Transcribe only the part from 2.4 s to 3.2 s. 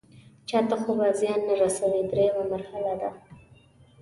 مرحله ده.